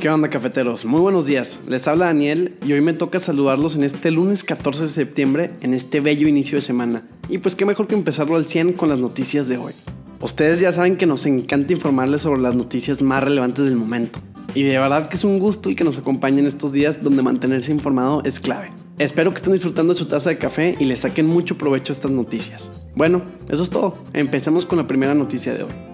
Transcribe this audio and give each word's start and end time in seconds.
¿Qué 0.00 0.08
onda 0.08 0.30
cafeteros? 0.30 0.84
Muy 0.84 1.00
buenos 1.00 1.26
días. 1.26 1.58
Les 1.66 1.88
habla 1.88 2.06
Daniel 2.06 2.54
y 2.64 2.72
hoy 2.72 2.80
me 2.80 2.92
toca 2.92 3.18
saludarlos 3.18 3.74
en 3.74 3.82
este 3.82 4.12
lunes 4.12 4.44
14 4.44 4.82
de 4.82 4.88
septiembre, 4.88 5.50
en 5.60 5.74
este 5.74 5.98
bello 5.98 6.28
inicio 6.28 6.56
de 6.56 6.60
semana. 6.60 7.02
Y 7.28 7.38
pues 7.38 7.56
qué 7.56 7.64
mejor 7.64 7.88
que 7.88 7.96
empezarlo 7.96 8.36
al 8.36 8.44
100 8.44 8.74
con 8.74 8.90
las 8.90 9.00
noticias 9.00 9.48
de 9.48 9.58
hoy. 9.58 9.72
Ustedes 10.20 10.60
ya 10.60 10.70
saben 10.70 10.96
que 10.96 11.06
nos 11.06 11.26
encanta 11.26 11.72
informarles 11.72 12.20
sobre 12.20 12.40
las 12.40 12.54
noticias 12.54 13.02
más 13.02 13.24
relevantes 13.24 13.64
del 13.64 13.74
momento. 13.74 14.20
Y 14.54 14.62
de 14.62 14.78
verdad 14.78 15.08
que 15.08 15.16
es 15.16 15.24
un 15.24 15.40
gusto 15.40 15.68
el 15.68 15.74
que 15.74 15.82
nos 15.82 15.98
acompañen 15.98 16.46
estos 16.46 16.70
días 16.70 17.02
donde 17.02 17.24
mantenerse 17.24 17.72
informado 17.72 18.22
es 18.24 18.38
clave. 18.38 18.70
Espero 19.00 19.32
que 19.32 19.38
estén 19.38 19.52
disfrutando 19.52 19.94
de 19.94 19.98
su 19.98 20.06
taza 20.06 20.30
de 20.30 20.38
café 20.38 20.76
y 20.78 20.84
le 20.84 20.94
saquen 20.94 21.26
mucho 21.26 21.58
provecho 21.58 21.92
a 21.92 21.96
estas 21.96 22.12
noticias. 22.12 22.70
Bueno, 22.94 23.22
eso 23.48 23.64
es 23.64 23.70
todo. 23.70 23.98
Empecemos 24.12 24.64
con 24.64 24.78
la 24.78 24.86
primera 24.86 25.14
noticia 25.16 25.54
de 25.54 25.64
hoy. 25.64 25.87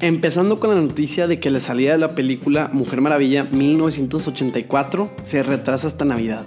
Empezando 0.00 0.58
con 0.58 0.70
la 0.70 0.80
noticia 0.80 1.28
de 1.28 1.38
que 1.38 1.50
la 1.50 1.60
salida 1.60 1.92
de 1.92 1.98
la 1.98 2.14
película 2.16 2.68
Mujer 2.72 3.00
Maravilla 3.00 3.44
1984 3.44 5.10
se 5.22 5.42
retrasa 5.44 5.86
hasta 5.86 6.04
Navidad. 6.04 6.46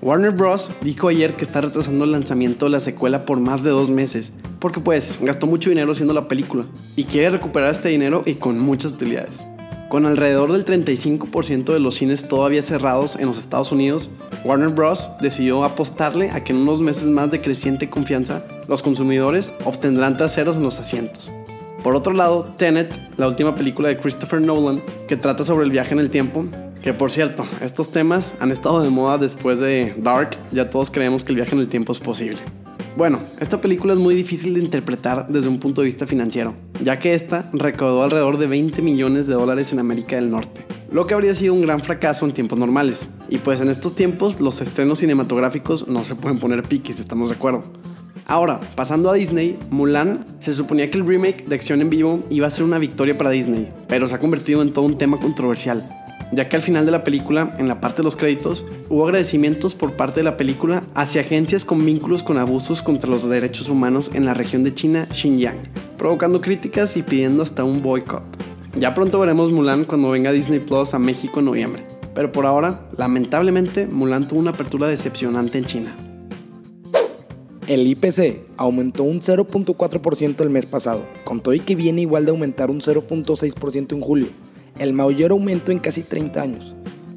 Warner 0.00 0.30
Bros. 0.30 0.70
dijo 0.80 1.08
ayer 1.08 1.34
que 1.34 1.44
está 1.44 1.60
retrasando 1.60 2.04
el 2.04 2.12
lanzamiento 2.12 2.66
de 2.66 2.70
la 2.70 2.80
secuela 2.80 3.24
por 3.24 3.40
más 3.40 3.64
de 3.64 3.70
dos 3.70 3.90
meses, 3.90 4.32
porque 4.60 4.80
pues 4.80 5.18
gastó 5.20 5.46
mucho 5.46 5.70
dinero 5.70 5.90
haciendo 5.90 6.14
la 6.14 6.28
película 6.28 6.66
y 6.94 7.04
quiere 7.04 7.30
recuperar 7.30 7.70
este 7.70 7.88
dinero 7.88 8.22
y 8.26 8.34
con 8.34 8.60
muchas 8.60 8.92
utilidades. 8.92 9.44
Con 9.88 10.06
alrededor 10.06 10.52
del 10.52 10.64
35% 10.64 11.72
de 11.72 11.80
los 11.80 11.96
cines 11.96 12.28
todavía 12.28 12.62
cerrados 12.62 13.16
en 13.16 13.26
los 13.26 13.38
Estados 13.38 13.72
Unidos, 13.72 14.08
Warner 14.44 14.68
Bros. 14.68 15.10
decidió 15.20 15.64
apostarle 15.64 16.30
a 16.30 16.44
que 16.44 16.52
en 16.52 16.60
unos 16.60 16.80
meses 16.80 17.04
más 17.04 17.30
de 17.32 17.40
creciente 17.40 17.90
confianza, 17.90 18.44
los 18.68 18.82
consumidores 18.82 19.52
obtendrán 19.64 20.16
traseros 20.16 20.56
en 20.56 20.62
los 20.62 20.78
asientos. 20.78 21.32
Por 21.84 21.94
otro 21.94 22.14
lado, 22.14 22.46
Tenet, 22.56 22.98
la 23.18 23.28
última 23.28 23.54
película 23.54 23.88
de 23.88 23.98
Christopher 23.98 24.40
Nolan, 24.40 24.82
que 25.06 25.18
trata 25.18 25.44
sobre 25.44 25.66
el 25.66 25.70
viaje 25.70 25.92
en 25.92 26.00
el 26.00 26.08
tiempo, 26.08 26.46
que 26.82 26.94
por 26.94 27.10
cierto, 27.10 27.44
estos 27.60 27.90
temas 27.90 28.32
han 28.40 28.50
estado 28.50 28.82
de 28.82 28.88
moda 28.88 29.18
después 29.18 29.60
de 29.60 29.94
Dark, 29.98 30.30
ya 30.50 30.70
todos 30.70 30.90
creemos 30.90 31.24
que 31.24 31.32
el 31.32 31.36
viaje 31.36 31.54
en 31.54 31.60
el 31.60 31.68
tiempo 31.68 31.92
es 31.92 32.00
posible. 32.00 32.38
Bueno, 32.96 33.18
esta 33.38 33.60
película 33.60 33.92
es 33.92 33.98
muy 33.98 34.14
difícil 34.14 34.54
de 34.54 34.60
interpretar 34.60 35.26
desde 35.26 35.50
un 35.50 35.60
punto 35.60 35.82
de 35.82 35.84
vista 35.84 36.06
financiero, 36.06 36.54
ya 36.82 36.98
que 36.98 37.12
esta 37.12 37.50
recaudó 37.52 38.02
alrededor 38.02 38.38
de 38.38 38.46
20 38.46 38.80
millones 38.80 39.26
de 39.26 39.34
dólares 39.34 39.70
en 39.74 39.78
América 39.78 40.16
del 40.16 40.30
Norte, 40.30 40.64
lo 40.90 41.06
que 41.06 41.12
habría 41.12 41.34
sido 41.34 41.52
un 41.52 41.60
gran 41.60 41.82
fracaso 41.82 42.24
en 42.24 42.32
tiempos 42.32 42.58
normales. 42.58 43.10
Y 43.28 43.36
pues 43.36 43.60
en 43.60 43.68
estos 43.68 43.94
tiempos 43.94 44.40
los 44.40 44.62
estrenos 44.62 45.00
cinematográficos 45.00 45.86
no 45.86 46.02
se 46.02 46.14
pueden 46.14 46.38
poner 46.38 46.62
piques, 46.62 46.98
estamos 46.98 47.28
de 47.28 47.34
acuerdo. 47.34 47.62
Ahora, 48.26 48.58
pasando 48.74 49.10
a 49.10 49.14
Disney, 49.14 49.58
Mulan, 49.68 50.24
se 50.40 50.54
suponía 50.54 50.90
que 50.90 50.96
el 50.96 51.06
remake 51.06 51.44
de 51.46 51.54
acción 51.54 51.82
en 51.82 51.90
vivo 51.90 52.24
iba 52.30 52.46
a 52.46 52.50
ser 52.50 52.64
una 52.64 52.78
victoria 52.78 53.18
para 53.18 53.28
Disney, 53.28 53.68
pero 53.86 54.08
se 54.08 54.14
ha 54.14 54.18
convertido 54.18 54.62
en 54.62 54.72
todo 54.72 54.86
un 54.86 54.96
tema 54.96 55.18
controversial, 55.18 55.86
ya 56.32 56.48
que 56.48 56.56
al 56.56 56.62
final 56.62 56.86
de 56.86 56.92
la 56.92 57.04
película, 57.04 57.54
en 57.58 57.68
la 57.68 57.82
parte 57.82 57.98
de 57.98 58.04
los 58.04 58.16
créditos, 58.16 58.64
hubo 58.88 59.04
agradecimientos 59.04 59.74
por 59.74 59.92
parte 59.92 60.20
de 60.20 60.24
la 60.24 60.38
película 60.38 60.82
hacia 60.94 61.20
agencias 61.20 61.66
con 61.66 61.84
vínculos 61.84 62.22
con 62.22 62.38
abusos 62.38 62.80
contra 62.80 63.10
los 63.10 63.28
derechos 63.28 63.68
humanos 63.68 64.10
en 64.14 64.24
la 64.24 64.32
región 64.32 64.62
de 64.62 64.72
China, 64.72 65.06
Xinjiang, 65.12 65.58
provocando 65.98 66.40
críticas 66.40 66.96
y 66.96 67.02
pidiendo 67.02 67.42
hasta 67.42 67.62
un 67.62 67.82
boicot. 67.82 68.22
Ya 68.74 68.94
pronto 68.94 69.20
veremos 69.20 69.52
Mulan 69.52 69.84
cuando 69.84 70.10
venga 70.10 70.32
Disney 70.32 70.60
Plus 70.60 70.94
a 70.94 70.98
México 70.98 71.40
en 71.40 71.44
noviembre, 71.44 71.86
pero 72.14 72.32
por 72.32 72.46
ahora, 72.46 72.88
lamentablemente, 72.96 73.86
Mulan 73.86 74.26
tuvo 74.26 74.40
una 74.40 74.52
apertura 74.52 74.88
decepcionante 74.88 75.58
en 75.58 75.64
China. 75.66 75.94
El 77.66 77.86
IPC 77.86 78.42
aumentó 78.58 79.04
un 79.04 79.22
0.4% 79.22 80.42
el 80.42 80.50
mes 80.50 80.66
pasado, 80.66 81.02
con 81.24 81.40
todo 81.40 81.54
y 81.54 81.60
que 81.60 81.74
viene 81.74 82.02
igual 82.02 82.26
de 82.26 82.30
aumentar 82.32 82.70
un 82.70 82.82
0.6% 82.82 83.94
en 83.94 84.00
julio, 84.02 84.26
el 84.78 84.92
mayor 84.92 85.30
aumento 85.30 85.72
en 85.72 85.78
casi 85.78 86.02
30 86.02 86.42
años. 86.42 86.74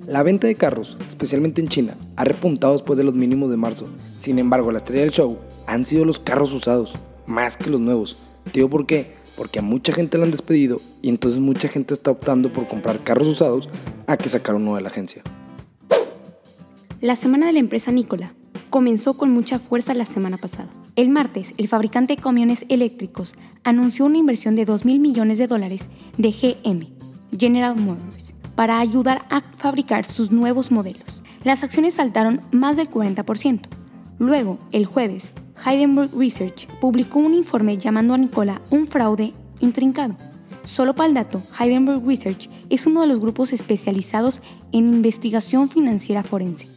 La 0.07 0.23
venta 0.23 0.47
de 0.47 0.55
carros, 0.55 0.97
especialmente 1.05 1.59
en 1.59 1.67
China, 1.67 1.97
ha 2.15 2.23
repuntado 2.23 2.71
después 2.71 2.95
de 2.95 3.03
los 3.03 3.13
mínimos 3.13 3.51
de 3.51 3.57
marzo. 3.57 3.89
Sin 4.21 4.39
embargo, 4.39 4.71
la 4.71 4.77
estrella 4.77 5.01
del 5.01 5.11
show 5.11 5.37
han 5.65 5.85
sido 5.85 6.05
los 6.05 6.17
carros 6.17 6.53
usados, 6.53 6.95
más 7.25 7.57
que 7.57 7.69
los 7.69 7.81
nuevos. 7.81 8.15
¿Te 8.45 8.59
digo 8.59 8.69
por 8.69 8.85
qué? 8.85 9.17
Porque 9.35 9.59
a 9.59 9.63
mucha 9.63 9.91
gente 9.91 10.17
la 10.17 10.23
han 10.23 10.31
despedido 10.31 10.79
y 11.01 11.09
entonces 11.09 11.41
mucha 11.41 11.67
gente 11.67 11.93
está 11.93 12.11
optando 12.11 12.53
por 12.53 12.69
comprar 12.69 12.99
carros 12.99 13.27
usados 13.27 13.67
a 14.07 14.15
que 14.15 14.29
sacar 14.29 14.55
uno 14.55 14.77
de 14.77 14.81
la 14.81 14.87
agencia. 14.87 15.23
La 17.01 17.17
semana 17.17 17.47
de 17.47 17.53
la 17.53 17.59
empresa 17.59 17.91
Nicola 17.91 18.33
comenzó 18.69 19.15
con 19.15 19.31
mucha 19.31 19.59
fuerza 19.59 19.93
la 19.93 20.05
semana 20.05 20.37
pasada. 20.37 20.69
El 20.95 21.09
martes, 21.09 21.53
el 21.57 21.67
fabricante 21.67 22.15
de 22.15 22.21
camiones 22.21 22.65
eléctricos 22.69 23.33
anunció 23.63 24.05
una 24.05 24.17
inversión 24.17 24.55
de 24.55 24.65
2 24.65 24.85
mil 24.85 24.99
millones 24.99 25.37
de 25.37 25.47
dólares 25.47 25.89
de 26.17 26.31
GM, 26.31 26.87
General 27.37 27.75
Motors, 27.75 28.33
para 28.55 28.79
ayudar 28.79 29.21
a 29.29 29.41
fabricar 29.41 30.05
sus 30.05 30.31
nuevos 30.31 30.71
modelos. 30.71 31.21
Las 31.43 31.63
acciones 31.63 31.93
saltaron 31.93 32.41
más 32.51 32.77
del 32.77 32.89
40%. 32.89 33.61
Luego, 34.19 34.57
el 34.71 34.85
jueves, 34.85 35.33
Heidenberg 35.65 36.09
Research 36.17 36.67
publicó 36.79 37.19
un 37.19 37.33
informe 37.33 37.77
llamando 37.77 38.13
a 38.13 38.17
Nicola 38.17 38.61
un 38.69 38.87
fraude 38.87 39.33
intrincado. 39.59 40.15
Solo 40.63 40.95
para 40.95 41.07
el 41.07 41.13
dato, 41.13 41.41
Heidenberg 41.59 42.05
Research 42.05 42.49
es 42.69 42.85
uno 42.85 43.01
de 43.01 43.07
los 43.07 43.19
grupos 43.19 43.53
especializados 43.53 44.41
en 44.71 44.93
investigación 44.93 45.69
financiera 45.69 46.23
forense. 46.23 46.76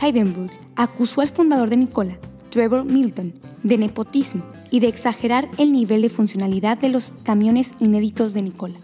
Heidenberg 0.00 0.50
acusó 0.76 1.20
al 1.20 1.28
fundador 1.28 1.70
de 1.70 1.76
Nicola, 1.76 2.18
Trevor 2.50 2.84
Milton, 2.84 3.34
de 3.62 3.78
nepotismo 3.78 4.44
y 4.70 4.80
de 4.80 4.88
exagerar 4.88 5.48
el 5.58 5.72
nivel 5.72 6.02
de 6.02 6.08
funcionalidad 6.08 6.78
de 6.78 6.88
los 6.88 7.12
camiones 7.22 7.74
inéditos 7.78 8.34
de 8.34 8.42
Nicola. 8.42 8.76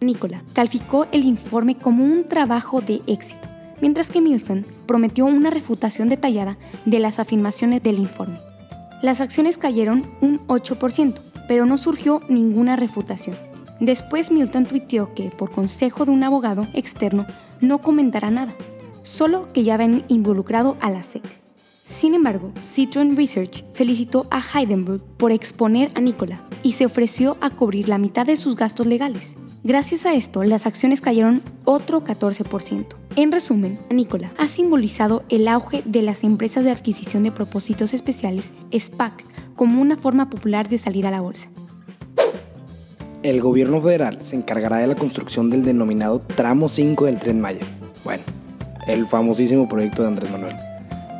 Nicola 0.00 0.42
calificó 0.52 1.06
el 1.12 1.24
informe 1.24 1.76
como 1.76 2.04
un 2.04 2.24
trabajo 2.24 2.80
de 2.80 3.02
éxito, 3.06 3.48
mientras 3.80 4.08
que 4.08 4.20
Milton 4.20 4.64
prometió 4.86 5.26
una 5.26 5.50
refutación 5.50 6.08
detallada 6.08 6.56
de 6.84 6.98
las 6.98 7.18
afirmaciones 7.18 7.82
del 7.82 7.98
informe. 7.98 8.38
Las 9.02 9.20
acciones 9.20 9.56
cayeron 9.56 10.06
un 10.20 10.38
8%, 10.46 11.14
pero 11.48 11.66
no 11.66 11.76
surgió 11.76 12.22
ninguna 12.28 12.76
refutación. 12.76 13.36
Después 13.80 14.30
Milton 14.30 14.64
tuiteó 14.64 15.12
que, 15.12 15.30
por 15.30 15.50
consejo 15.50 16.04
de 16.04 16.12
un 16.12 16.22
abogado 16.22 16.68
externo, 16.72 17.26
no 17.60 17.78
comentará 17.78 18.30
nada, 18.30 18.52
solo 19.12 19.52
que 19.52 19.64
ya 19.64 19.74
habían 19.74 20.04
involucrado 20.08 20.76
a 20.80 20.90
la 20.90 21.02
SEC. 21.02 21.22
Sin 21.84 22.14
embargo, 22.14 22.52
Citron 22.74 23.16
Research 23.16 23.64
felicitó 23.72 24.26
a 24.30 24.40
Heidenberg 24.40 25.02
por 25.18 25.30
exponer 25.30 25.90
a 25.94 26.00
Nicola 26.00 26.42
y 26.62 26.72
se 26.72 26.86
ofreció 26.86 27.36
a 27.40 27.50
cubrir 27.50 27.88
la 27.88 27.98
mitad 27.98 28.24
de 28.24 28.36
sus 28.36 28.56
gastos 28.56 28.86
legales. 28.86 29.36
Gracias 29.62 30.06
a 30.06 30.14
esto, 30.14 30.42
las 30.42 30.66
acciones 30.66 31.00
cayeron 31.00 31.42
otro 31.64 32.02
14%. 32.02 32.86
En 33.14 33.30
resumen, 33.30 33.78
Nicola 33.90 34.32
ha 34.38 34.48
simbolizado 34.48 35.22
el 35.28 35.46
auge 35.46 35.82
de 35.84 36.02
las 36.02 36.24
empresas 36.24 36.64
de 36.64 36.72
adquisición 36.72 37.22
de 37.22 37.30
propósitos 37.30 37.94
especiales, 37.94 38.50
SPAC, 38.72 39.24
como 39.54 39.80
una 39.80 39.96
forma 39.96 40.30
popular 40.30 40.68
de 40.68 40.78
salir 40.78 41.06
a 41.06 41.10
la 41.10 41.20
bolsa. 41.20 41.48
El 43.22 43.40
gobierno 43.40 43.80
federal 43.80 44.18
se 44.20 44.34
encargará 44.34 44.78
de 44.78 44.88
la 44.88 44.96
construcción 44.96 45.50
del 45.50 45.64
denominado 45.64 46.20
tramo 46.20 46.68
5 46.68 47.04
del 47.04 47.20
tren 47.20 47.40
Maya. 47.40 47.64
Bueno, 48.02 48.24
el 48.86 49.06
famosísimo 49.06 49.68
proyecto 49.68 50.02
de 50.02 50.08
Andrés 50.08 50.30
Manuel. 50.30 50.56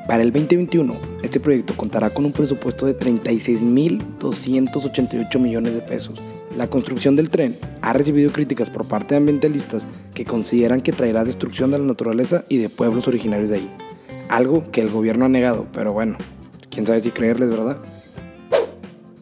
Para 0.06 0.22
el 0.22 0.32
2021, 0.32 0.94
este 1.22 1.40
proyecto 1.40 1.74
contará 1.76 2.10
con 2.10 2.24
un 2.24 2.32
presupuesto 2.32 2.86
de 2.86 2.98
36.288 2.98 5.38
millones 5.38 5.74
de 5.74 5.80
pesos. 5.80 6.20
La 6.56 6.68
construcción 6.68 7.16
del 7.16 7.30
tren 7.30 7.56
ha 7.80 7.92
recibido 7.92 8.32
críticas 8.32 8.68
por 8.68 8.86
parte 8.86 9.14
de 9.14 9.18
ambientalistas 9.18 9.86
que 10.12 10.24
consideran 10.24 10.82
que 10.82 10.92
traerá 10.92 11.24
destrucción 11.24 11.70
de 11.70 11.78
la 11.78 11.84
naturaleza 11.84 12.44
y 12.48 12.58
de 12.58 12.68
pueblos 12.68 13.08
originarios 13.08 13.48
de 13.48 13.56
ahí. 13.56 13.70
Algo 14.28 14.70
que 14.70 14.80
el 14.80 14.90
gobierno 14.90 15.24
ha 15.24 15.28
negado, 15.28 15.66
pero 15.72 15.92
bueno, 15.92 16.18
quién 16.68 16.84
sabe 16.84 17.00
si 17.00 17.10
creerles, 17.10 17.50
¿verdad? 17.50 17.78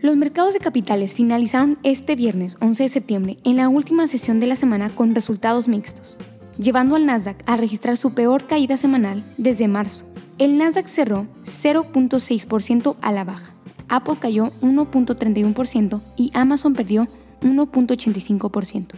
Los 0.01 0.17
mercados 0.17 0.55
de 0.55 0.61
capitales 0.61 1.13
finalizaron 1.13 1.79
este 1.83 2.17
viernes 2.17 2.57
11 2.61 2.85
de 2.85 2.89
septiembre 2.89 3.37
en 3.45 3.57
la 3.57 3.69
última 3.69 4.07
sesión 4.07 4.41
de 4.41 4.47
la 4.47 4.57
semana 4.57 4.89
con 4.89 5.15
resultados 5.15 5.69
mixtos 5.69 6.17
llevando 6.61 6.97
al 6.97 7.07
Nasdaq 7.07 7.43
a 7.47 7.57
registrar 7.57 7.97
su 7.97 8.13
peor 8.13 8.47
caída 8.47 8.77
semanal 8.77 9.25
desde 9.39 9.67
marzo. 9.67 10.05
El 10.39 10.59
Nasdaq 10.59 10.87
cerró 10.87 11.27
0.6% 11.45 12.97
a 13.01 13.13
la 13.13 13.25
baja. 13.25 13.55
Apple 13.89 14.17
cayó 14.21 14.53
1.31% 14.61 16.01
y 16.17 16.31
Amazon 16.35 16.75
perdió 16.75 17.09
1.85%. 17.43 18.95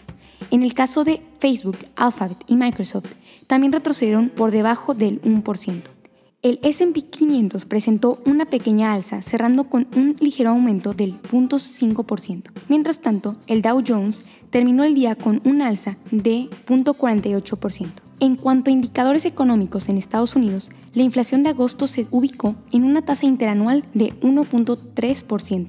En 0.50 0.62
el 0.62 0.75
caso 0.75 1.05
de 1.05 1.23
Facebook, 1.38 1.79
Alphabet 1.97 2.37
y 2.47 2.56
Microsoft, 2.56 3.14
también 3.47 3.73
retrocedieron 3.73 4.29
por 4.29 4.50
debajo 4.50 4.94
del 4.94 5.23
1%. 5.23 5.91
El 6.42 6.58
SP 6.66 7.06
500 7.08 7.66
presentó 7.66 8.20
una 8.26 8.46
pequeña 8.46 8.94
alza, 8.94 9.22
cerrando 9.22 9.70
con 9.70 9.86
un 9.94 10.16
ligero 10.18 10.50
aumento 10.50 10.92
del 10.92 11.22
0.5%. 11.22 12.50
Mientras 12.68 13.00
tanto, 13.00 13.36
el 13.46 13.62
Dow 13.62 13.80
Jones 13.86 14.24
terminó 14.50 14.82
el 14.82 14.96
día 14.96 15.14
con 15.14 15.40
un 15.44 15.62
alza 15.62 15.98
de 16.10 16.48
0.48%. 16.66 17.86
En 18.18 18.34
cuanto 18.34 18.70
a 18.70 18.72
indicadores 18.72 19.24
económicos 19.24 19.88
en 19.88 19.98
Estados 19.98 20.34
Unidos, 20.34 20.72
la 20.94 21.04
inflación 21.04 21.44
de 21.44 21.50
agosto 21.50 21.86
se 21.86 22.08
ubicó 22.10 22.56
en 22.72 22.82
una 22.82 23.02
tasa 23.02 23.26
interanual 23.26 23.84
de 23.94 24.12
1.3%, 24.18 25.68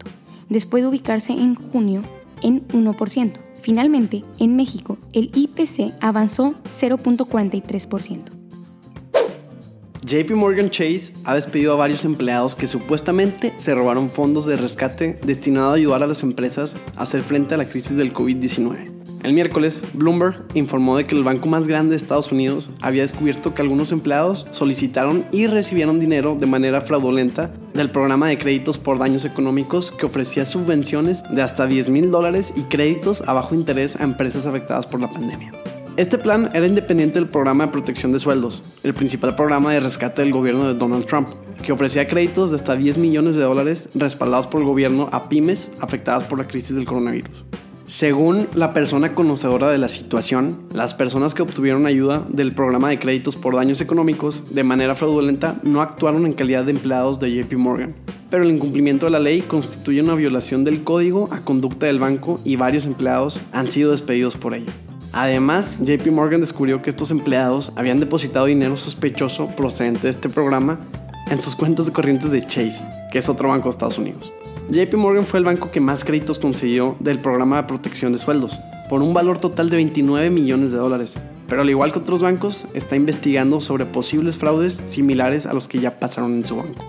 después 0.50 0.82
de 0.82 0.90
ubicarse 0.90 1.34
en 1.34 1.54
junio 1.54 2.02
en 2.42 2.68
1%. 2.70 3.34
Finalmente, 3.62 4.24
en 4.40 4.56
México, 4.56 4.98
el 5.14 5.30
IPC 5.36 5.94
avanzó 6.02 6.56
0.43%. 6.80 8.33
JP 10.06 10.32
Morgan 10.32 10.70
Chase 10.70 11.14
ha 11.24 11.34
despedido 11.34 11.74
a 11.74 11.78
varios 11.78 12.04
empleados 12.04 12.56
que 12.56 12.68
supuestamente 12.68 13.54
se 13.56 13.74
robaron 13.74 14.12
fondos 14.12 14.46
de 14.46 14.58
rescate 14.58 15.18
destinado 15.24 15.72
a 15.72 15.76
ayudar 15.76 16.04
a 16.04 16.08
las 16.08 16.24
empresas 16.24 16.76
a 16.98 17.04
hacer 17.04 17.22
frente 17.22 17.54
a 17.54 17.58
la 17.58 17.70
crisis 17.70 17.96
del 17.96 18.14
COVID-19. 18.14 18.92
El 19.24 19.32
miércoles, 19.32 19.82
Bloomberg 19.94 20.44
informó 20.56 20.98
de 20.98 21.06
que 21.06 21.16
el 21.16 21.24
banco 21.24 21.48
más 21.48 21.70
grande 21.70 21.92
de 21.92 21.96
Estados 21.96 22.34
Unidos 22.34 22.70
había 22.82 23.04
descubierto 23.04 23.54
que 23.54 23.62
algunos 23.62 23.94
empleados 23.94 24.46
solicitaron 24.52 25.24
y 25.32 25.48
recibieron 25.48 26.02
dinero 26.02 26.36
de 26.36 26.48
manera 26.48 26.82
fraudulenta 26.82 27.50
del 27.74 27.90
programa 27.90 28.28
de 28.28 28.38
créditos 28.38 28.78
por 28.78 29.00
daños 29.00 29.24
económicos 29.24 29.94
que 29.94 30.06
ofrecía 30.06 30.44
subvenciones 30.44 31.24
de 31.32 31.42
hasta 31.42 31.66
10 31.66 31.90
mil 31.90 32.12
dólares 32.12 32.52
y 32.58 32.64
créditos 32.64 33.22
a 33.26 33.32
bajo 33.32 33.56
interés 33.56 33.96
a 33.96 34.04
empresas 34.04 34.46
afectadas 34.46 34.86
por 34.86 35.00
la 35.00 35.10
pandemia. 35.10 35.54
Este 35.96 36.18
plan 36.18 36.50
era 36.56 36.66
independiente 36.66 37.20
del 37.20 37.30
programa 37.30 37.68
de 37.68 37.72
protección 37.72 38.12
de 38.12 38.18
sueldos, 38.18 38.64
el 38.82 38.96
principal 38.96 39.36
programa 39.36 39.72
de 39.72 39.80
rescate 39.80 40.24
del 40.24 40.32
gobierno 40.32 40.68
de 40.68 40.74
Donald 40.74 41.06
Trump, 41.06 41.28
que 41.64 41.72
ofrecía 41.72 42.08
créditos 42.08 42.50
de 42.50 42.56
hasta 42.56 42.76
10 42.76 42.98
millones 42.98 43.36
de 43.36 43.44
dólares 43.44 43.90
respaldados 43.94 44.48
por 44.48 44.62
el 44.62 44.68
gobierno 44.68 45.08
a 45.12 45.30
pymes 45.30 45.68
afectadas 45.82 46.24
por 46.24 46.40
la 46.40 46.48
crisis 46.48 46.76
del 46.76 46.86
coronavirus. 46.86 47.46
Según 47.86 48.48
la 48.56 48.74
persona 48.74 49.14
conocedora 49.14 49.70
de 49.70 49.78
la 49.78 49.88
situación, 49.88 50.58
las 50.74 50.96
personas 50.96 51.36
que 51.36 51.44
obtuvieron 51.44 51.86
ayuda 51.86 52.26
del 52.28 52.56
programa 52.56 52.90
de 52.90 52.98
créditos 52.98 53.36
por 53.36 53.56
daños 53.56 53.80
económicos 53.80 54.42
de 54.50 54.64
manera 54.64 54.96
fraudulenta 54.96 55.60
no 55.62 55.80
actuaron 55.80 56.26
en 56.26 56.34
calidad 56.34 56.64
de 56.64 56.72
empleados 56.72 57.20
de 57.20 57.36
JP 57.36 57.54
Morgan. 57.58 57.94
Pero 58.32 58.42
el 58.46 58.50
incumplimiento 58.50 59.06
de 59.06 59.12
la 59.12 59.20
ley 59.20 59.42
constituye 59.42 60.02
una 60.02 60.16
violación 60.16 60.64
del 60.64 60.84
código 60.84 61.30
a 61.32 61.42
conducta 61.42 61.86
del 61.86 62.00
banco 62.00 62.40
y 62.44 62.56
varios 62.56 62.86
empleados 62.86 63.42
han 63.52 63.68
sido 63.68 63.92
despedidos 63.92 64.36
por 64.38 64.56
ello. 64.56 64.72
Además, 65.14 65.78
JP 65.80 66.08
Morgan 66.08 66.42
descubrió 66.42 66.82
que 66.82 66.90
estos 66.90 67.12
empleados 67.12 67.72
habían 67.76 68.00
depositado 68.00 68.48
dinero 68.48 68.76
sospechoso 68.76 69.48
procedente 69.50 70.02
de 70.02 70.10
este 70.10 70.28
programa 70.28 70.80
en 71.30 71.40
sus 71.40 71.56
cuentas 71.56 71.86
de 71.86 71.92
corrientes 71.92 72.32
de 72.32 72.46
Chase, 72.46 72.88
que 73.12 73.20
es 73.20 73.30
otro 73.30 73.50
banco 73.50 73.66
de 73.66 73.70
Estados 73.70 74.00
Unidos. 74.00 74.34
JP 74.70 74.96
Morgan 74.96 75.24
fue 75.24 75.38
el 75.38 75.46
banco 75.46 75.70
que 75.70 75.80
más 75.80 76.04
créditos 76.04 76.40
consiguió 76.40 76.98
del 77.00 77.20
programa 77.20 77.58
de 77.58 77.68
protección 77.68 78.12
de 78.12 78.18
sueldos, 78.18 78.58
por 78.90 79.04
un 79.04 79.14
valor 79.14 79.38
total 79.38 79.70
de 79.70 79.76
29 79.76 80.32
millones 80.32 80.72
de 80.72 80.80
dólares. 80.80 81.14
Pero 81.48 81.62
al 81.62 81.70
igual 81.70 81.94
que 81.94 82.00
otros 82.00 82.24
bancos, 82.24 82.66
está 82.74 82.96
investigando 82.96 83.62
sobre 83.62 83.86
posibles 83.86 84.38
fraudes 84.38 84.82
similares 84.88 85.46
a 85.46 85.54
los 85.54 85.68
que 85.68 85.78
ya 85.78 86.00
pasaron 86.00 86.34
en 86.34 86.46
su 86.46 86.56
banco. 86.56 86.84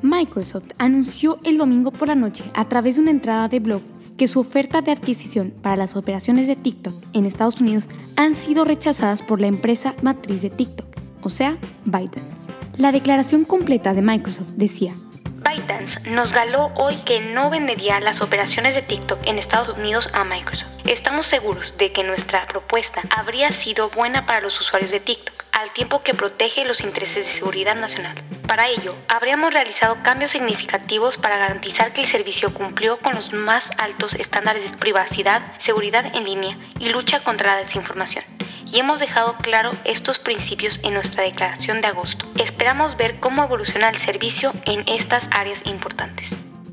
Microsoft 0.00 0.68
anunció 0.78 1.38
el 1.44 1.58
domingo 1.58 1.90
por 1.90 2.08
la 2.08 2.14
noche 2.14 2.42
a 2.54 2.66
través 2.66 2.96
de 2.96 3.02
una 3.02 3.10
entrada 3.10 3.48
de 3.48 3.60
blog 3.60 3.82
que 4.18 4.28
su 4.28 4.40
oferta 4.40 4.82
de 4.82 4.92
adquisición 4.92 5.54
para 5.62 5.76
las 5.76 5.96
operaciones 5.96 6.46
de 6.46 6.56
TikTok 6.56 6.94
en 7.14 7.24
Estados 7.24 7.60
Unidos 7.60 7.88
han 8.16 8.34
sido 8.34 8.64
rechazadas 8.64 9.22
por 9.22 9.40
la 9.40 9.46
empresa 9.46 9.94
matriz 10.02 10.42
de 10.42 10.50
TikTok, 10.50 10.86
o 11.22 11.30
sea, 11.30 11.56
ByteDance. 11.86 12.52
La 12.76 12.92
declaración 12.92 13.44
completa 13.44 13.94
de 13.94 14.02
Microsoft 14.02 14.50
decía, 14.56 14.94
ByteDance 15.58 16.00
nos 16.08 16.32
galó 16.32 16.70
hoy 16.76 16.96
que 17.04 17.20
no 17.20 17.50
vendería 17.50 18.00
las 18.00 18.20
operaciones 18.20 18.74
de 18.74 18.82
TikTok 18.82 19.26
en 19.26 19.38
Estados 19.38 19.76
Unidos 19.76 20.08
a 20.12 20.24
Microsoft. 20.24 20.70
Estamos 20.86 21.26
seguros 21.26 21.76
de 21.76 21.92
que 21.92 22.04
nuestra 22.04 22.46
propuesta 22.46 23.02
habría 23.10 23.50
sido 23.50 23.90
buena 23.90 24.24
para 24.26 24.40
los 24.40 24.60
usuarios 24.60 24.90
de 24.90 25.00
TikTok, 25.00 25.44
al 25.52 25.70
tiempo 25.70 26.02
que 26.02 26.14
protege 26.14 26.64
los 26.64 26.80
intereses 26.82 27.26
de 27.26 27.32
seguridad 27.32 27.74
nacional. 27.74 28.22
Para 28.46 28.68
ello, 28.68 28.94
habríamos 29.08 29.52
realizado 29.52 30.02
cambios 30.02 30.30
significativos 30.30 31.16
para 31.16 31.38
garantizar 31.38 31.92
que 31.92 32.02
el 32.02 32.08
servicio 32.08 32.54
cumplió 32.54 32.98
con 32.98 33.14
los 33.14 33.32
más 33.32 33.70
altos 33.78 34.14
estándares 34.14 34.70
de 34.70 34.78
privacidad, 34.78 35.42
seguridad 35.58 36.06
en 36.14 36.24
línea 36.24 36.56
y 36.78 36.88
lucha 36.90 37.20
contra 37.20 37.54
la 37.54 37.62
desinformación 37.62 38.37
y 38.72 38.78
hemos 38.78 38.98
dejado 38.98 39.34
claro 39.42 39.70
estos 39.84 40.18
principios 40.18 40.80
en 40.82 40.94
nuestra 40.94 41.24
declaración 41.24 41.80
de 41.80 41.88
agosto. 41.88 42.26
Esperamos 42.36 42.96
ver 42.96 43.18
cómo 43.20 43.42
evoluciona 43.44 43.88
el 43.90 43.96
servicio 43.96 44.52
en 44.66 44.88
estas 44.88 45.28
áreas 45.30 45.66
importantes. 45.66 46.30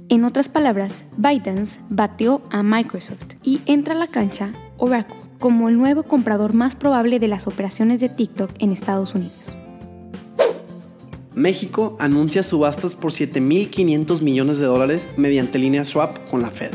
En 0.10 0.24
otras 0.24 0.50
palabras, 0.50 1.04
ByteDance 1.18 1.80
bateó 1.90 2.42
a 2.52 2.64
Microsoft 2.64 3.36
y 3.44 3.62
entra 3.66 3.96
a 3.96 3.98
la 3.98 4.08
cancha 4.08 4.54
Oracle 4.78 5.18
como 5.40 5.70
el 5.70 5.78
nuevo 5.78 6.04
comprador 6.04 6.54
más 6.54 6.76
probable 6.76 7.20
de 7.20 7.28
las 7.28 7.48
operaciones 7.48 8.00
de 8.00 8.10
TikTok 8.10 8.52
en 8.60 8.72
Estados 8.72 9.16
Unidos. 9.16 9.58
México 11.34 11.98
anuncia 12.00 12.44
subastas 12.44 12.96
por 12.96 13.12
7.500 13.12 14.22
millones 14.22 14.58
de 14.58 14.66
dólares 14.66 15.10
mediante 15.18 15.60
línea 15.60 15.84
swap 15.84 16.18
con 16.30 16.42
la 16.42 16.50
Fed. 16.50 16.72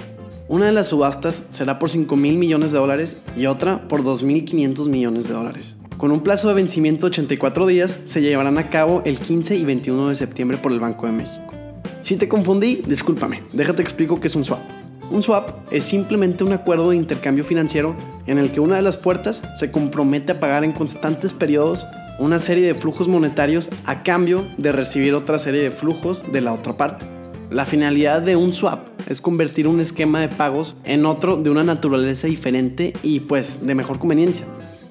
Una 0.50 0.66
de 0.66 0.72
las 0.72 0.88
subastas 0.88 1.44
será 1.50 1.78
por 1.78 1.90
5 1.90 2.16
mil 2.16 2.36
millones 2.36 2.72
de 2.72 2.78
dólares 2.78 3.18
y 3.36 3.46
otra 3.46 3.86
por 3.86 4.02
2.500 4.02 4.88
millones 4.88 5.28
de 5.28 5.34
dólares. 5.34 5.76
Con 5.96 6.10
un 6.10 6.22
plazo 6.22 6.48
de 6.48 6.54
vencimiento 6.54 7.06
de 7.06 7.12
84 7.12 7.68
días, 7.68 8.00
se 8.04 8.20
llevarán 8.20 8.58
a 8.58 8.68
cabo 8.68 9.00
el 9.04 9.20
15 9.20 9.54
y 9.54 9.64
21 9.64 10.08
de 10.08 10.16
septiembre 10.16 10.58
por 10.58 10.72
el 10.72 10.80
Banco 10.80 11.06
de 11.06 11.12
México. 11.12 11.54
Si 12.02 12.16
te 12.16 12.28
confundí, 12.28 12.82
discúlpame, 12.84 13.44
déjate 13.52 13.80
explico 13.80 14.18
qué 14.18 14.26
es 14.26 14.34
un 14.34 14.44
swap. 14.44 14.58
Un 15.12 15.22
swap 15.22 15.50
es 15.70 15.84
simplemente 15.84 16.42
un 16.42 16.52
acuerdo 16.52 16.90
de 16.90 16.96
intercambio 16.96 17.44
financiero 17.44 17.94
en 18.26 18.38
el 18.38 18.50
que 18.50 18.58
una 18.58 18.74
de 18.74 18.82
las 18.82 18.96
puertas 18.96 19.42
se 19.56 19.70
compromete 19.70 20.32
a 20.32 20.40
pagar 20.40 20.64
en 20.64 20.72
constantes 20.72 21.32
periodos 21.32 21.86
una 22.18 22.40
serie 22.40 22.66
de 22.66 22.74
flujos 22.74 23.06
monetarios 23.06 23.70
a 23.86 24.02
cambio 24.02 24.48
de 24.58 24.72
recibir 24.72 25.14
otra 25.14 25.38
serie 25.38 25.62
de 25.62 25.70
flujos 25.70 26.24
de 26.32 26.40
la 26.40 26.52
otra 26.52 26.72
parte. 26.72 27.19
La 27.50 27.66
finalidad 27.66 28.22
de 28.22 28.36
un 28.36 28.52
swap 28.52 28.86
es 29.08 29.20
convertir 29.20 29.66
un 29.66 29.80
esquema 29.80 30.20
de 30.20 30.28
pagos 30.28 30.76
en 30.84 31.04
otro 31.04 31.36
de 31.36 31.50
una 31.50 31.64
naturaleza 31.64 32.28
diferente 32.28 32.92
y 33.02 33.20
pues 33.20 33.66
de 33.66 33.74
mejor 33.74 33.98
conveniencia, 33.98 34.46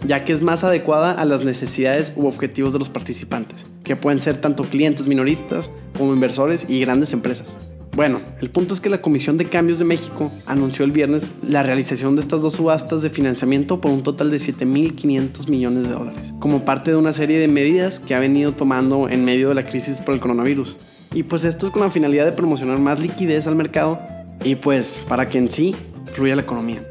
ya 0.05 0.25
que 0.25 0.33
es 0.33 0.41
más 0.41 0.65
adecuada 0.65 1.13
a 1.13 1.23
las 1.23 1.45
necesidades 1.45 2.11
u 2.17 2.27
objetivos 2.27 2.73
de 2.73 2.79
los 2.79 2.89
participantes, 2.89 3.65
que 3.85 3.95
pueden 3.95 4.19
ser 4.19 4.35
tanto 4.35 4.65
clientes 4.65 5.07
minoristas 5.07 5.71
como 5.97 6.13
inversores 6.13 6.65
y 6.67 6.81
grandes 6.81 7.13
empresas. 7.13 7.55
Bueno, 7.95 8.19
el 8.41 8.49
punto 8.49 8.73
es 8.73 8.81
que 8.81 8.89
la 8.89 9.01
Comisión 9.01 9.37
de 9.37 9.45
Cambios 9.45 9.79
de 9.79 9.85
México 9.85 10.29
anunció 10.45 10.83
el 10.83 10.91
viernes 10.91 11.35
la 11.47 11.63
realización 11.63 12.17
de 12.17 12.21
estas 12.21 12.41
dos 12.41 12.55
subastas 12.55 13.01
de 13.01 13.09
financiamiento 13.09 13.79
por 13.79 13.91
un 13.91 14.03
total 14.03 14.31
de 14.31 14.37
7.500 14.37 15.47
millones 15.47 15.83
de 15.83 15.93
dólares, 15.93 16.33
como 16.39 16.65
parte 16.65 16.91
de 16.91 16.97
una 16.97 17.13
serie 17.13 17.39
de 17.39 17.47
medidas 17.47 17.99
que 17.99 18.15
ha 18.15 18.19
venido 18.19 18.51
tomando 18.51 19.07
en 19.07 19.23
medio 19.23 19.47
de 19.47 19.55
la 19.55 19.65
crisis 19.65 19.99
por 19.99 20.13
el 20.13 20.19
coronavirus. 20.19 20.75
Y 21.13 21.23
pues 21.23 21.43
esto 21.43 21.67
es 21.67 21.71
con 21.71 21.81
la 21.81 21.89
finalidad 21.89 22.25
de 22.25 22.31
promocionar 22.31 22.79
más 22.79 22.99
liquidez 22.99 23.47
al 23.47 23.55
mercado 23.55 23.99
y 24.43 24.55
pues 24.55 24.99
para 25.07 25.27
que 25.27 25.37
en 25.37 25.49
sí 25.49 25.75
fluya 26.11 26.35
la 26.35 26.43
economía. 26.43 26.85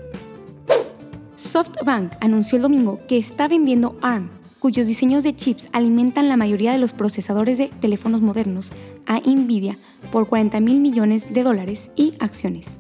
SoftBank 1.37 2.13
anunció 2.21 2.57
el 2.57 2.63
domingo 2.63 3.01
que 3.09 3.17
está 3.17 3.49
vendiendo 3.49 3.97
ARM, 4.03 4.31
cuyos 4.59 4.87
diseños 4.87 5.23
de 5.23 5.35
chips 5.35 5.69
alimentan 5.73 6.29
la 6.29 6.37
mayoría 6.37 6.73
de 6.73 6.79
los 6.79 6.93
procesadores 6.93 7.59
de 7.59 7.69
teléfonos 7.81 8.21
modernos, 8.21 8.71
a 9.07 9.21
Nvidia 9.21 9.77
por 10.13 10.29
40 10.29 10.61
mil 10.61 10.81
millones 10.81 11.33
de 11.33 11.43
dólares 11.43 11.91
y 11.97 12.15
acciones. 12.21 12.79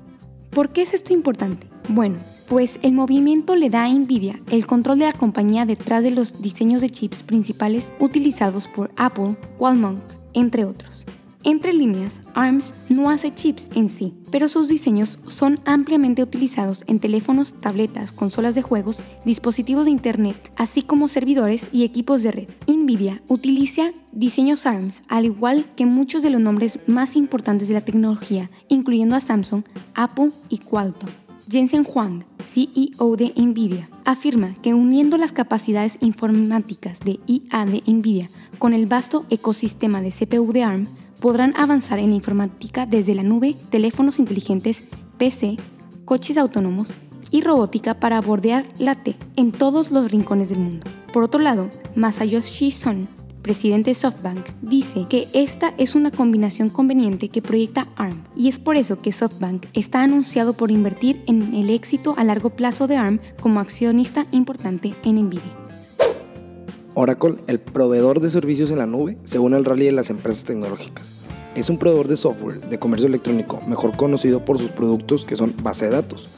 ¿Por 0.50 0.70
qué 0.70 0.82
es 0.82 0.92
esto 0.92 1.12
importante? 1.12 1.66
Bueno, 1.88 2.18
pues 2.48 2.78
el 2.82 2.92
movimiento 2.92 3.56
le 3.56 3.70
da 3.70 3.84
a 3.84 3.88
Nvidia 3.88 4.38
el 4.50 4.66
control 4.66 4.98
de 4.98 5.06
la 5.06 5.12
compañía 5.12 5.66
detrás 5.66 6.04
de 6.04 6.10
los 6.10 6.42
diseños 6.42 6.80
de 6.80 6.90
chips 6.90 7.22
principales 7.22 7.92
utilizados 8.00 8.66
por 8.66 8.90
Apple, 8.96 9.36
Qualcomm, 9.56 10.00
entre 10.34 10.64
otros. 10.64 11.06
Entre 11.44 11.72
líneas, 11.72 12.20
ARMS 12.34 12.74
no 12.88 13.10
hace 13.10 13.32
chips 13.32 13.68
en 13.76 13.88
sí, 13.88 14.12
pero 14.32 14.48
sus 14.48 14.68
diseños 14.68 15.20
son 15.26 15.60
ampliamente 15.66 16.22
utilizados 16.22 16.82
en 16.88 16.98
teléfonos, 16.98 17.54
tabletas, 17.54 18.10
consolas 18.10 18.56
de 18.56 18.62
juegos, 18.62 19.00
dispositivos 19.24 19.84
de 19.84 19.92
Internet, 19.92 20.52
así 20.56 20.82
como 20.82 21.06
servidores 21.06 21.68
y 21.72 21.84
equipos 21.84 22.24
de 22.24 22.32
red. 22.32 22.48
Nvidia 22.66 23.22
utiliza 23.28 23.92
diseños 24.12 24.66
ARMS, 24.66 25.02
al 25.08 25.26
igual 25.26 25.64
que 25.76 25.86
muchos 25.86 26.22
de 26.22 26.30
los 26.30 26.40
nombres 26.40 26.80
más 26.88 27.14
importantes 27.14 27.68
de 27.68 27.74
la 27.74 27.84
tecnología, 27.84 28.50
incluyendo 28.68 29.14
a 29.14 29.20
Samsung, 29.20 29.62
Apple 29.94 30.32
y 30.48 30.58
Qualcomm. 30.58 31.10
Jensen 31.48 31.86
Huang, 31.86 32.24
CEO 32.44 33.16
de 33.16 33.32
Nvidia, 33.36 33.88
afirma 34.04 34.52
que 34.60 34.74
uniendo 34.74 35.16
las 35.16 35.32
capacidades 35.32 35.96
informáticas 36.00 37.00
de 37.00 37.20
IA 37.26 37.64
de 37.64 37.82
Nvidia 37.86 38.28
con 38.58 38.74
el 38.74 38.86
vasto 38.86 39.24
ecosistema 39.30 40.02
de 40.02 40.10
CPU 40.10 40.52
de 40.52 40.64
ARM, 40.64 40.88
podrán 41.20 41.54
avanzar 41.56 41.98
en 41.98 42.12
informática 42.12 42.86
desde 42.86 43.14
la 43.14 43.22
nube, 43.22 43.56
teléfonos 43.70 44.18
inteligentes, 44.18 44.84
PC, 45.18 45.56
coches 46.04 46.36
autónomos 46.36 46.90
y 47.30 47.42
robótica 47.42 47.94
para 47.94 48.20
bordear 48.20 48.64
la 48.78 48.94
T 48.94 49.16
en 49.36 49.52
todos 49.52 49.90
los 49.90 50.10
rincones 50.10 50.48
del 50.48 50.60
mundo. 50.60 50.86
Por 51.12 51.22
otro 51.22 51.40
lado, 51.40 51.70
Masayoshi 51.94 52.70
Son, 52.70 53.08
presidente 53.42 53.90
de 53.90 53.94
SoftBank, 53.94 54.46
dice 54.62 55.06
que 55.08 55.28
esta 55.32 55.74
es 55.78 55.94
una 55.94 56.10
combinación 56.10 56.70
conveniente 56.70 57.28
que 57.28 57.42
proyecta 57.42 57.88
ARM 57.96 58.24
y 58.36 58.48
es 58.48 58.58
por 58.58 58.76
eso 58.76 59.00
que 59.00 59.12
SoftBank 59.12 59.66
está 59.72 60.02
anunciado 60.02 60.52
por 60.52 60.70
invertir 60.70 61.22
en 61.26 61.54
el 61.54 61.70
éxito 61.70 62.14
a 62.16 62.24
largo 62.24 62.50
plazo 62.50 62.86
de 62.86 62.96
ARM 62.96 63.20
como 63.40 63.60
accionista 63.60 64.26
importante 64.32 64.94
en 65.02 65.16
Nvidia. 65.26 65.67
Oracle, 67.00 67.36
el 67.46 67.60
proveedor 67.60 68.18
de 68.18 68.28
servicios 68.28 68.72
en 68.72 68.78
la 68.78 68.86
nube, 68.86 69.18
se 69.22 69.38
une 69.38 69.54
al 69.54 69.64
rally 69.64 69.84
de 69.84 69.92
las 69.92 70.10
empresas 70.10 70.42
tecnológicas. 70.42 71.12
Es 71.54 71.70
un 71.70 71.78
proveedor 71.78 72.08
de 72.08 72.16
software 72.16 72.58
de 72.58 72.80
comercio 72.80 73.06
electrónico 73.06 73.60
mejor 73.68 73.96
conocido 73.96 74.44
por 74.44 74.58
sus 74.58 74.72
productos 74.72 75.24
que 75.24 75.36
son 75.36 75.54
base 75.62 75.84
de 75.84 75.92
datos. 75.92 76.28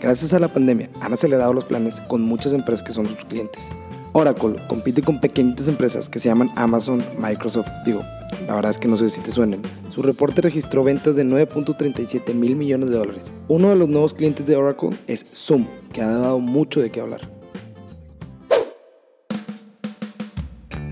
Gracias 0.00 0.32
a 0.32 0.38
la 0.38 0.48
pandemia 0.48 0.88
han 1.02 1.12
acelerado 1.12 1.52
los 1.52 1.66
planes 1.66 2.00
con 2.08 2.22
muchas 2.22 2.54
empresas 2.54 2.82
que 2.82 2.94
son 2.94 3.04
sus 3.04 3.26
clientes. 3.26 3.68
Oracle 4.14 4.56
compite 4.68 5.02
con 5.02 5.20
pequeñitas 5.20 5.68
empresas 5.68 6.08
que 6.08 6.18
se 6.18 6.30
llaman 6.30 6.50
Amazon, 6.56 7.04
Microsoft, 7.18 7.68
digo, 7.84 8.00
la 8.46 8.54
verdad 8.54 8.70
es 8.70 8.78
que 8.78 8.88
no 8.88 8.96
sé 8.96 9.10
si 9.10 9.20
te 9.20 9.32
suenen. 9.32 9.60
Su 9.90 10.00
reporte 10.00 10.40
registró 10.40 10.82
ventas 10.82 11.14
de 11.16 11.26
9.37 11.26 12.32
mil 12.32 12.56
millones 12.56 12.88
de 12.88 12.96
dólares. 12.96 13.24
Uno 13.48 13.68
de 13.68 13.76
los 13.76 13.90
nuevos 13.90 14.14
clientes 14.14 14.46
de 14.46 14.56
Oracle 14.56 14.96
es 15.08 15.26
Zoom, 15.34 15.66
que 15.92 16.00
ha 16.00 16.08
dado 16.08 16.38
mucho 16.38 16.80
de 16.80 16.90
qué 16.90 17.02
hablar. 17.02 17.35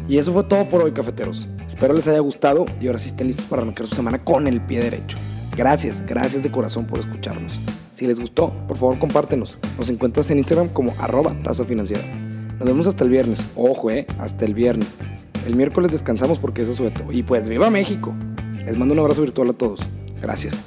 Y 0.09 0.19
eso 0.19 0.33
fue 0.33 0.45
todo 0.45 0.69
por 0.69 0.83
hoy, 0.83 0.93
cafeteros. 0.93 1.47
Espero 1.67 1.95
les 1.95 2.07
haya 2.07 2.21
gustado 2.21 2.67
y 2.81 2.87
ahora 2.87 2.99
sí 2.99 3.09
estén 3.09 3.27
listos 3.27 3.47
para 3.47 3.63
arrancar 3.63 3.87
su 3.87 3.95
semana 3.95 4.23
con 4.23 4.47
el 4.47 4.61
pie 4.61 4.81
derecho. 4.81 5.17
Gracias, 5.57 6.05
gracias 6.07 6.43
de 6.43 6.51
corazón 6.51 6.87
por 6.87 6.99
escucharnos. 6.99 7.59
Si 7.95 8.07
les 8.07 8.21
gustó, 8.21 8.53
por 8.67 8.77
favor 8.77 8.99
compártenos. 8.99 9.59
Nos 9.79 9.89
encuentras 9.89 10.31
en 10.31 10.39
Instagram 10.39 10.69
como 10.69 10.95
arroba 10.99 11.35
tazo 11.43 11.65
financiera. 11.65 12.03
Nos 12.59 12.67
vemos 12.67 12.87
hasta 12.87 13.05
el 13.05 13.11
viernes. 13.11 13.41
Ojo, 13.57 13.91
eh, 13.91 14.07
hasta 14.19 14.45
el 14.45 14.55
viernes. 14.55 14.95
El 15.47 15.57
miércoles 15.57 15.93
descansamos 15.93 16.39
porque 16.39 16.63
es 16.63 16.69
asueto. 16.69 17.11
Y 17.11 17.23
pues, 17.23 17.49
¡viva 17.49 17.71
México! 17.71 18.15
Les 18.65 18.77
mando 18.77 18.95
un 18.95 19.01
abrazo 19.01 19.23
virtual 19.23 19.51
a 19.51 19.53
todos. 19.53 19.81
Gracias. 20.21 20.63